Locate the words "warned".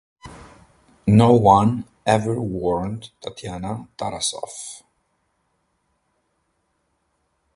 2.41-3.11